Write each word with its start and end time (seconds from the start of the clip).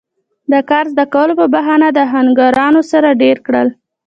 د 0.51 0.53
کار 0.69 0.85
زده 0.93 1.05
کولو 1.13 1.33
پۀ 1.39 1.45
بهانه 1.55 1.87
د 1.93 1.99
آهنګرانو 2.07 2.81
سره 2.91 3.09
دېره 3.21 3.41
کړل 3.47 3.67